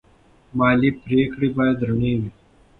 [0.57, 2.29] مالي پریکړې باید رڼې وي.